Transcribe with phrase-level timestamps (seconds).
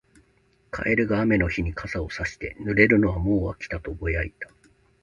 [0.71, 4.49] カエルが雨の日に傘をさして、「濡れるのはもう飽きた」とぼやいた。